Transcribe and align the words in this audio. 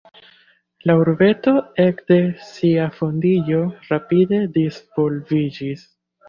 La 0.89 0.93
urbeto 1.01 1.51
ekde 1.83 2.17
sia 2.45 2.87
fondiĝo 3.01 3.61
rapide 3.91 4.41
disvolviĝis. 4.57 5.87